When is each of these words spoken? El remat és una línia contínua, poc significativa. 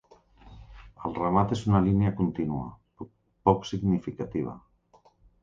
El 1.09 1.13
remat 1.17 1.53
és 1.55 1.61
una 1.71 1.81
línia 1.89 2.13
contínua, 2.23 3.07
poc 3.51 3.71
significativa. 3.75 4.59